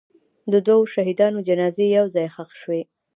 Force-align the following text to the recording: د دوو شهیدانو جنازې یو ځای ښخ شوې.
د 0.51 0.53
دوو 0.67 0.81
شهیدانو 0.93 1.39
جنازې 1.47 1.85
یو 1.97 2.05
ځای 2.15 2.27
ښخ 2.35 2.49
شوې. 2.61 2.81